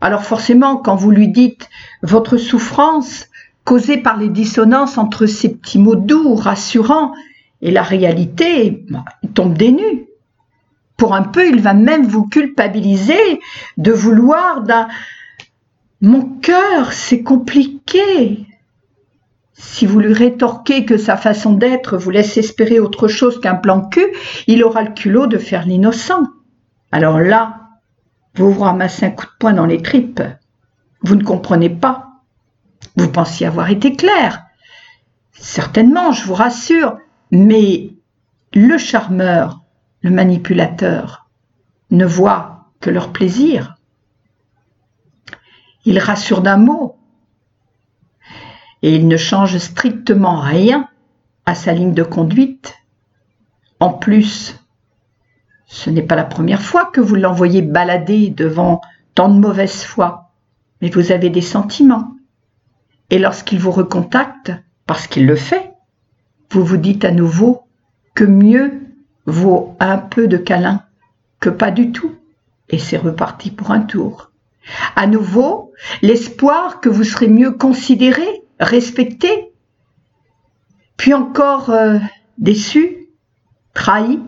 Alors 0.01 0.25
forcément, 0.25 0.77
quand 0.77 0.97
vous 0.97 1.13
lui 1.13 1.29
dites 1.29 1.71
votre 2.03 2.37
souffrance 2.37 3.29
causée 3.65 3.99
par 3.99 4.17
les 4.17 4.29
dissonances 4.29 4.99
entre 4.99 5.27
ces 5.27 5.55
petits 5.55 5.79
mots 5.79 5.95
doux, 5.95 6.35
rassurants, 6.35 7.13
et 7.63 7.71
la 7.71 7.83
réalité, 7.83 8.85
ben, 8.91 9.05
il 9.23 9.31
tombe 9.31 9.57
des 9.57 9.71
nues. 9.71 10.07
Pour 10.97 11.15
un 11.15 11.23
peu, 11.23 11.49
il 11.49 11.61
va 11.61 11.75
même 11.75 12.07
vous 12.07 12.27
culpabiliser 12.27 13.41
de 13.77 13.93
vouloir 13.93 14.63
d'un 14.63 14.89
mon 16.03 16.23
cœur, 16.41 16.93
c'est 16.93 17.23
compliqué. 17.23 18.49
Si 19.53 19.87
vous 19.87 20.01
lui 20.01 20.13
rétorquez 20.13 20.85
que 20.85 20.97
sa 20.97 21.17
façon 21.17 21.53
d'être 21.53 21.97
vous 21.97 22.11
laisse 22.11 22.37
espérer 22.37 22.81
autre 22.81 23.07
chose 23.07 23.41
qu'un 23.41 23.55
plan 23.55 23.89
cul, 23.89 24.13
il 24.49 24.65
aura 24.65 24.83
le 24.83 24.93
culot 24.93 25.29
de 25.29 25.39
faire 25.39 25.65
l'innocent. 25.65 26.25
Alors 26.91 27.21
là, 27.21 27.69
vous 28.35 28.51
vous 28.51 28.63
ramassez 28.63 29.07
un 29.07 29.11
coup 29.11 29.27
de 29.27 29.31
poing 29.39 29.53
dans 29.53 29.65
les 29.65 29.81
tripes. 29.81 30.23
Vous 31.03 31.15
ne 31.15 31.23
comprenez 31.23 31.71
pas. 31.71 32.09
Vous 32.97 33.09
pensiez 33.09 33.47
avoir 33.47 33.71
été 33.71 33.95
clair. 33.95 34.43
Certainement, 35.33 36.11
je 36.11 36.25
vous 36.25 36.35
rassure, 36.35 36.99
mais 37.31 37.91
le 38.55 38.77
charmeur, 38.77 39.63
le 40.01 40.11
manipulateur, 40.11 41.29
ne 41.93 42.05
voit 42.05 42.67
que 42.81 42.91
leur 42.91 43.13
plaisir. 43.13 43.77
Il 45.85 45.99
rassure 45.99 46.43
d'un 46.43 46.57
mot. 46.57 46.97
Et 48.83 48.95
il 48.95 49.09
ne 49.09 49.17
change 49.17 49.59
strictement 49.59 50.41
rien 50.41 50.89
à 51.47 51.55
sa 51.55 51.73
ligne 51.73 51.95
de 51.95 52.03
conduite. 52.03 52.75
En 53.81 53.91
plus, 53.91 54.59
ce 55.67 55.91
n'est 55.91 56.03
pas 56.03 56.17
la 56.17 56.25
première 56.25 56.63
fois 56.63 56.87
que 56.87 57.01
vous 57.01 57.15
l'envoyez 57.15 57.63
balader 57.63 58.31
devant 58.31 58.81
tant 59.15 59.29
de 59.29 59.39
mauvaise 59.39 59.83
foi, 59.83 60.31
mais 60.81 60.91
vous 60.91 61.13
avez 61.13 61.31
des 61.31 61.41
sentiments. 61.41 62.17
Et 63.11 63.19
lorsqu'il 63.19 63.59
vous 63.59 63.71
recontacte, 63.71 64.53
parce 64.87 65.07
qu'il 65.07 65.27
le 65.27 65.37
fait, 65.37 65.73
vous 66.51 66.65
vous 66.65 66.77
dites 66.77 67.05
à 67.05 67.11
nouveau 67.11 67.65
que 68.15 68.25
mieux 68.25 68.83
vaut 69.27 69.77
un 69.81 69.99
peu 69.99 70.29
de 70.29 70.37
câlin 70.37 70.83
que 71.41 71.51
pas 71.51 71.71
du 71.71 71.93
tout. 71.93 72.13
Et 72.69 72.79
c'est 72.79 72.97
reparti 72.99 73.51
pour 73.51 73.71
un 73.71 73.81
tour. 73.81 74.32
À 74.97 75.07
nouveau, 75.07 75.73
l'espoir 76.03 76.81
que 76.81 76.89
vous 76.89 77.05
serez 77.05 77.29
mieux 77.29 77.53
considéré, 77.53 78.43
respecté, 78.61 79.53
puis 80.97 81.15
encore 81.15 81.71
euh, 81.71 81.99
déçu, 82.39 83.09
trahi. 83.75 84.21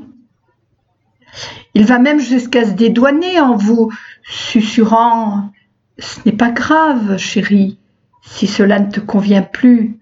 Il 1.74 1.84
va 1.86 1.98
même 1.98 2.20
jusqu'à 2.20 2.64
se 2.64 2.72
dédouaner 2.72 3.40
en 3.40 3.56
vous 3.56 3.92
susurrant 4.22 5.50
Ce 5.98 6.20
n'est 6.24 6.36
pas 6.36 6.50
grave, 6.50 7.16
chérie, 7.18 7.78
si 8.22 8.46
cela 8.46 8.80
ne 8.80 8.90
te 8.90 9.00
convient 9.00 9.42
plus. 9.42 9.98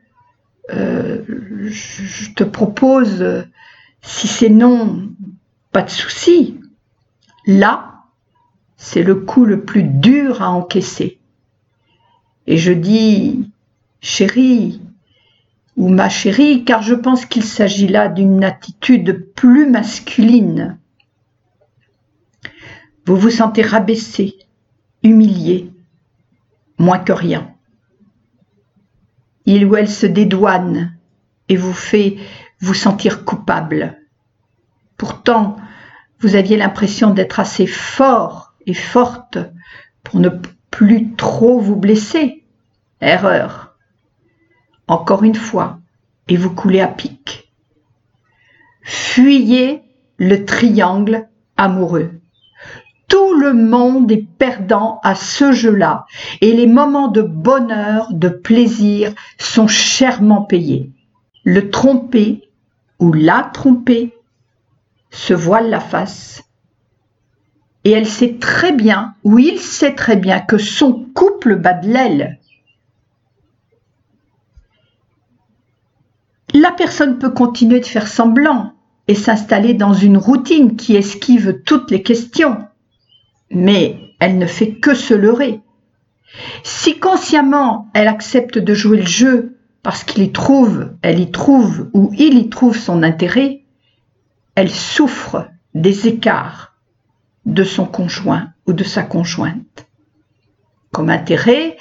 Euh, 0.70 1.22
je 1.66 2.32
te 2.34 2.44
propose, 2.44 3.24
si 4.00 4.28
c'est 4.28 4.48
non, 4.48 5.10
pas 5.72 5.82
de 5.82 5.90
souci. 5.90 6.60
Là, 7.46 7.91
c'est 8.84 9.04
le 9.04 9.14
coup 9.14 9.44
le 9.44 9.64
plus 9.64 9.84
dur 9.84 10.42
à 10.42 10.50
encaisser. 10.50 11.20
Et 12.48 12.56
je 12.56 12.72
dis 12.72 13.48
chérie 14.00 14.82
ou 15.76 15.88
ma 15.88 16.08
chérie, 16.08 16.64
car 16.64 16.82
je 16.82 16.94
pense 16.96 17.24
qu'il 17.24 17.44
s'agit 17.44 17.86
là 17.86 18.08
d'une 18.08 18.42
attitude 18.42 19.32
plus 19.36 19.70
masculine. 19.70 20.78
Vous 23.06 23.14
vous 23.14 23.30
sentez 23.30 23.62
rabaissé, 23.62 24.34
humilié, 25.04 25.70
moins 26.76 26.98
que 26.98 27.12
rien. 27.12 27.54
Il 29.46 29.64
ou 29.64 29.76
elle 29.76 29.88
se 29.88 30.06
dédouane 30.06 30.98
et 31.48 31.56
vous 31.56 31.72
fait 31.72 32.16
vous 32.58 32.74
sentir 32.74 33.24
coupable. 33.24 33.96
Pourtant, 34.96 35.56
vous 36.18 36.34
aviez 36.34 36.56
l'impression 36.56 37.10
d'être 37.10 37.38
assez 37.38 37.68
fort 37.68 38.41
et 38.66 38.74
forte 38.74 39.38
pour 40.02 40.20
ne 40.20 40.30
plus 40.70 41.14
trop 41.14 41.58
vous 41.58 41.76
blesser. 41.76 42.44
Erreur. 43.00 43.76
Encore 44.86 45.22
une 45.24 45.34
fois, 45.34 45.80
et 46.28 46.36
vous 46.36 46.54
coulez 46.54 46.80
à 46.80 46.88
pic. 46.88 47.52
Fuyez 48.82 49.82
le 50.16 50.44
triangle 50.44 51.28
amoureux. 51.56 52.20
Tout 53.08 53.34
le 53.34 53.52
monde 53.52 54.10
est 54.10 54.26
perdant 54.38 54.98
à 55.02 55.14
ce 55.14 55.52
jeu-là 55.52 56.06
et 56.40 56.52
les 56.52 56.66
moments 56.66 57.08
de 57.08 57.20
bonheur, 57.20 58.08
de 58.12 58.28
plaisir 58.28 59.12
sont 59.38 59.66
chèrement 59.66 60.42
payés. 60.42 60.90
Le 61.44 61.70
tromper 61.70 62.48
ou 62.98 63.12
la 63.12 63.50
tromper 63.52 64.14
se 65.10 65.34
voile 65.34 65.68
la 65.68 65.80
face. 65.80 66.42
Et 67.84 67.90
elle 67.90 68.06
sait 68.06 68.36
très 68.38 68.72
bien, 68.72 69.14
ou 69.24 69.38
il 69.38 69.58
sait 69.58 69.94
très 69.94 70.16
bien, 70.16 70.40
que 70.40 70.58
son 70.58 71.06
couple 71.14 71.56
bat 71.56 71.74
de 71.74 71.88
l'aile. 71.88 72.38
La 76.54 76.70
personne 76.70 77.18
peut 77.18 77.30
continuer 77.30 77.80
de 77.80 77.86
faire 77.86 78.06
semblant 78.06 78.74
et 79.08 79.14
s'installer 79.14 79.74
dans 79.74 79.94
une 79.94 80.18
routine 80.18 80.76
qui 80.76 80.96
esquive 80.96 81.62
toutes 81.64 81.90
les 81.90 82.02
questions, 82.02 82.58
mais 83.50 83.98
elle 84.20 84.38
ne 84.38 84.46
fait 84.46 84.74
que 84.74 84.94
se 84.94 85.14
leurrer. 85.14 85.60
Si 86.62 86.98
consciemment 86.98 87.90
elle 87.94 88.08
accepte 88.08 88.58
de 88.58 88.74
jouer 88.74 88.98
le 88.98 89.06
jeu 89.06 89.58
parce 89.82 90.04
qu'il 90.04 90.22
y 90.22 90.30
trouve, 90.30 90.92
elle 91.02 91.20
y 91.20 91.30
trouve 91.30 91.90
ou 91.92 92.12
il 92.16 92.38
y 92.38 92.48
trouve 92.48 92.76
son 92.76 93.02
intérêt, 93.02 93.64
elle 94.54 94.70
souffre 94.70 95.48
des 95.74 96.06
écarts 96.06 96.71
de 97.46 97.64
son 97.64 97.86
conjoint 97.86 98.52
ou 98.66 98.72
de 98.72 98.84
sa 98.84 99.02
conjointe. 99.02 99.86
Comme 100.92 101.10
intérêt, 101.10 101.76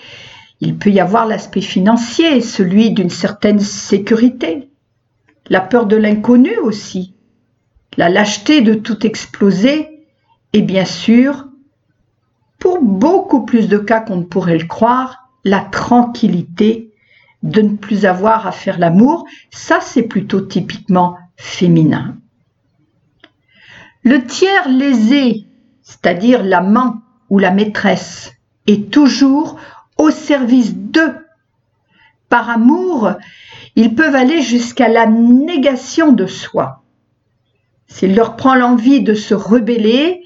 il 0.60 0.78
peut 0.78 0.92
y 0.92 1.00
avoir 1.00 1.26
l'aspect 1.26 1.62
financier, 1.62 2.42
celui 2.42 2.92
d'une 2.92 3.10
certaine 3.10 3.60
sécurité, 3.60 4.70
la 5.50 5.62
peur 5.62 5.86
de 5.86 5.96
l'inconnu 5.96 6.56
aussi, 6.58 7.16
la 7.98 8.10
lâcheté 8.10 8.62
de 8.62 8.74
tout 8.74 9.06
exploser 9.06 10.06
et 10.54 10.62
bien 10.62 10.86
sûr, 10.86 11.48
pour 12.60 12.82
beaucoup 12.82 13.44
plus 13.46 13.68
de 13.68 13.78
cas 13.78 14.02
qu'on 14.02 14.18
ne 14.18 14.24
pourrait 14.24 14.58
le 14.58 14.68
croire, 14.68 15.30
la 15.44 15.62
tranquillité 15.62 16.94
de 17.42 17.62
ne 17.62 17.76
plus 17.76 18.06
avoir 18.06 18.46
à 18.46 18.52
faire 18.52 18.78
l'amour, 18.78 19.26
ça 19.50 19.80
c'est 19.82 20.04
plutôt 20.04 20.42
typiquement 20.42 21.18
féminin. 21.38 22.18
Le 24.04 24.24
tiers 24.26 24.70
lésé, 24.70 25.48
c'est-à-dire 25.92 26.42
l'amant 26.42 27.02
ou 27.30 27.38
la 27.38 27.52
maîtresse, 27.52 28.32
est 28.66 28.92
toujours 28.92 29.58
au 29.98 30.10
service 30.10 30.74
d'eux. 30.74 31.18
Par 32.30 32.50
amour, 32.50 33.12
ils 33.76 33.94
peuvent 33.94 34.16
aller 34.16 34.42
jusqu'à 34.42 34.88
la 34.88 35.06
négation 35.06 36.14
de 36.14 36.28
soi. 36.28 36.84
S'il 37.88 38.16
leur 38.16 38.38
prend 38.38 38.56
l'envie 38.56 39.02
de 39.02 39.14
se 39.14 39.34
rebeller, 39.34 40.24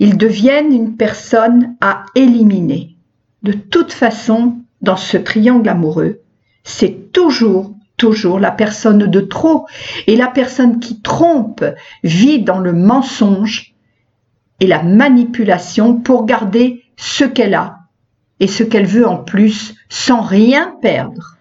ils 0.00 0.18
deviennent 0.18 0.72
une 0.72 0.96
personne 0.96 1.76
à 1.80 2.06
éliminer. 2.16 2.96
De 3.44 3.52
toute 3.52 3.92
façon, 3.92 4.56
dans 4.80 4.96
ce 4.96 5.16
triangle 5.16 5.68
amoureux, 5.68 6.22
c'est 6.64 7.12
toujours 7.12 7.72
toujours 7.96 8.40
la 8.40 8.50
personne 8.50 9.06
de 9.06 9.20
trop. 9.20 9.66
Et 10.08 10.16
la 10.16 10.26
personne 10.26 10.80
qui 10.80 11.00
trompe 11.00 11.64
vit 12.02 12.40
dans 12.40 12.58
le 12.58 12.72
mensonge 12.72 13.73
et 14.60 14.66
la 14.66 14.82
manipulation 14.82 16.00
pour 16.00 16.26
garder 16.26 16.84
ce 16.96 17.24
qu'elle 17.24 17.54
a 17.54 17.78
et 18.40 18.46
ce 18.46 18.62
qu'elle 18.62 18.86
veut 18.86 19.06
en 19.06 19.18
plus 19.18 19.74
sans 19.88 20.20
rien 20.20 20.76
perdre. 20.82 21.36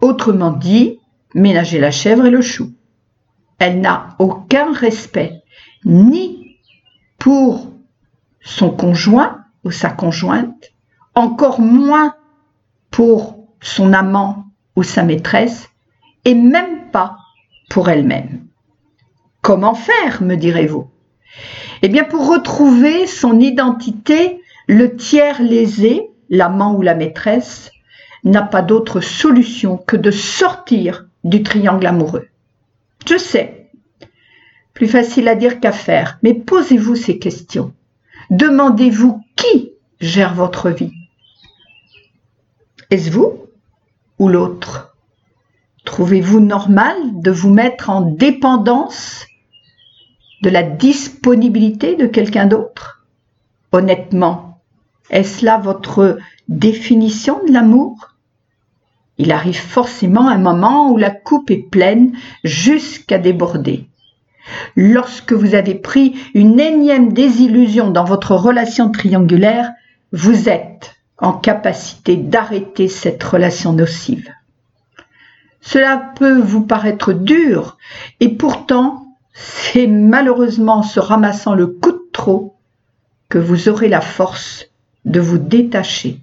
Autrement 0.00 0.52
dit, 0.52 0.98
ménager 1.34 1.78
la 1.78 1.90
chèvre 1.90 2.26
et 2.26 2.30
le 2.30 2.42
chou. 2.42 2.72
Elle 3.58 3.80
n'a 3.80 4.16
aucun 4.18 4.72
respect 4.72 5.42
ni 5.84 6.56
pour 7.18 7.70
son 8.40 8.70
conjoint 8.70 9.44
ou 9.64 9.70
sa 9.70 9.90
conjointe, 9.90 10.72
encore 11.14 11.60
moins 11.60 12.14
pour 12.90 13.46
son 13.60 13.92
amant 13.92 14.46
ou 14.76 14.82
sa 14.82 15.02
maîtresse, 15.02 15.68
et 16.24 16.34
même 16.34 16.90
pas 16.90 17.18
pour 17.68 17.88
elle-même. 17.90 18.46
Comment 19.42 19.74
faire, 19.74 20.22
me 20.22 20.36
direz-vous? 20.36 20.90
Eh 21.82 21.88
bien, 21.88 22.04
pour 22.04 22.28
retrouver 22.28 23.06
son 23.06 23.40
identité, 23.40 24.40
le 24.66 24.96
tiers 24.96 25.42
lésé, 25.42 26.10
l'amant 26.28 26.74
ou 26.74 26.82
la 26.82 26.94
maîtresse, 26.94 27.70
n'a 28.24 28.42
pas 28.42 28.62
d'autre 28.62 29.00
solution 29.00 29.78
que 29.78 29.96
de 29.96 30.10
sortir 30.10 31.06
du 31.24 31.42
triangle 31.42 31.86
amoureux. 31.86 32.28
Je 33.08 33.16
sais, 33.16 33.70
plus 34.74 34.88
facile 34.88 35.28
à 35.28 35.34
dire 35.34 35.60
qu'à 35.60 35.72
faire, 35.72 36.18
mais 36.22 36.34
posez-vous 36.34 36.96
ces 36.96 37.18
questions. 37.18 37.72
Demandez-vous 38.30 39.22
qui 39.36 39.72
gère 40.00 40.34
votre 40.34 40.70
vie. 40.70 40.92
Est-ce 42.90 43.10
vous 43.10 43.46
ou 44.18 44.28
l'autre? 44.28 44.96
Trouvez-vous 45.84 46.40
normal 46.40 46.96
de 47.14 47.30
vous 47.30 47.50
mettre 47.50 47.90
en 47.90 48.02
dépendance 48.02 49.26
de 50.42 50.50
la 50.50 50.62
disponibilité 50.62 51.96
de 51.96 52.06
quelqu'un 52.06 52.46
d'autre 52.46 53.06
Honnêtement, 53.72 54.60
est-ce 55.10 55.44
là 55.44 55.58
votre 55.58 56.18
définition 56.48 57.44
de 57.46 57.52
l'amour? 57.52 58.16
Il 59.18 59.32
arrive 59.32 59.60
forcément 59.60 60.28
un 60.28 60.38
moment 60.38 60.90
où 60.90 60.96
la 60.96 61.10
coupe 61.10 61.50
est 61.50 61.70
pleine 61.70 62.16
jusqu'à 62.42 63.18
déborder. 63.18 63.86
Lorsque 64.74 65.32
vous 65.32 65.54
avez 65.54 65.74
pris 65.74 66.16
une 66.34 66.58
énième 66.58 67.12
désillusion 67.12 67.90
dans 67.90 68.04
votre 68.04 68.34
relation 68.34 68.90
triangulaire, 68.90 69.70
vous 70.12 70.48
êtes 70.48 70.96
en 71.18 71.32
capacité 71.32 72.16
d'arrêter 72.16 72.88
cette 72.88 73.22
relation 73.22 73.72
nocive. 73.72 74.30
Cela 75.60 76.12
peut 76.16 76.40
vous 76.40 76.64
paraître 76.64 77.12
dur 77.12 77.76
et 78.20 78.30
pourtant 78.30 79.09
c'est 79.32 79.86
malheureusement 79.86 80.78
en 80.78 80.82
se 80.82 81.00
ramassant 81.00 81.54
le 81.54 81.66
coup 81.66 81.92
de 81.92 82.08
trop 82.12 82.56
que 83.28 83.38
vous 83.38 83.68
aurez 83.68 83.88
la 83.88 84.00
force 84.00 84.66
de 85.04 85.20
vous 85.20 85.38
détacher. 85.38 86.20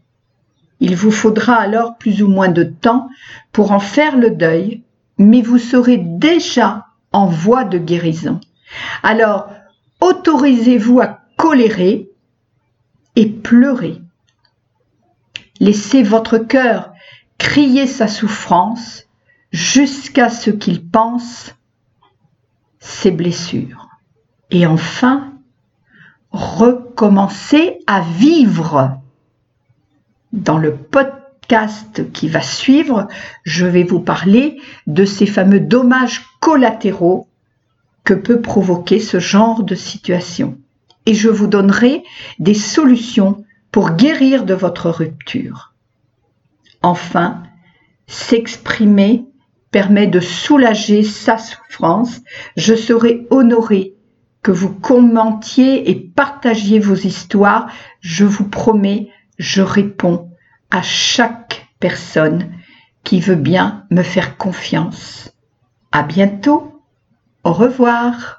Il 0.80 0.96
vous 0.96 1.12
faudra 1.12 1.56
alors 1.56 1.98
plus 1.98 2.22
ou 2.22 2.28
moins 2.28 2.50
de 2.50 2.64
temps 2.64 3.10
pour 3.52 3.72
en 3.72 3.80
faire 3.80 4.18
le 4.18 4.30
deuil, 4.30 4.84
mais 5.18 5.42
vous 5.42 5.58
serez 5.58 5.98
déjà 5.98 6.88
en 7.12 7.26
voie 7.26 7.64
de 7.64 7.78
guérison. 7.78 8.40
Alors, 9.02 9.50
autorisez-vous 10.02 11.00
à 11.00 11.22
colérer 11.38 12.10
et 13.16 13.28
pleurer. 13.28 14.02
Laissez 15.60 16.04
votre 16.04 16.38
cœur 16.38 16.92
crier 17.38 17.88
sa 17.88 18.08
souffrance 18.08 19.06
jusqu'à 19.52 20.30
ce 20.30 20.52
qu'il 20.52 20.88
pense 20.88 21.56
ses 22.80 23.12
blessures. 23.12 23.88
Et 24.52 24.66
enfin, 24.66 25.34
recommencer 26.32 27.80
à 27.88 28.02
vivre. 28.02 28.98
Dans 30.34 30.58
le 30.58 30.76
podcast 30.76 32.12
qui 32.12 32.28
va 32.28 32.42
suivre, 32.42 33.08
je 33.44 33.66
vais 33.66 33.84
vous 33.84 34.02
parler 34.02 34.60
de 34.86 35.06
ces 35.06 35.26
fameux 35.26 35.62
dommages 35.62 36.26
collatéraux 36.40 37.28
que 38.04 38.14
peut 38.14 38.42
provoquer 38.42 39.00
ce 39.00 39.20
genre 39.20 39.64
de 39.64 39.76
situation. 39.76 40.58
Et 41.06 41.14
je 41.14 41.30
vous 41.30 41.48
donnerai 41.48 42.04
des 42.40 42.54
solutions 42.54 43.44
pour 43.72 43.92
guérir 43.92 44.44
de 44.46 44.54
votre 44.54 44.90
rupture. 44.90 45.74
Enfin, 46.82 47.44
s'exprimer 48.08 49.26
permet 49.78 50.08
de 50.08 50.20
soulager 50.20 51.04
sa 51.04 51.38
souffrance. 51.38 52.22
Je 52.56 52.74
serai 52.74 53.28
honorée 53.30 53.94
que 54.42 54.50
vous 54.50 54.74
commentiez 54.74 55.92
et 55.92 55.94
partagiez 55.94 56.80
vos 56.80 56.96
histoires. 56.96 57.70
Je 58.00 58.26
vous 58.26 58.50
promets, 58.50 59.12
je 59.38 59.62
réponds 59.62 60.32
à 60.72 60.82
chaque 60.82 61.68
personne 61.80 62.56
qui 63.04 63.20
veut 63.20 63.36
bien 63.36 63.86
me 63.92 64.02
faire 64.02 64.38
confiance. 64.38 65.32
À 65.92 66.02
bientôt. 66.02 66.82
Au 67.44 67.54
revoir. 67.54 68.37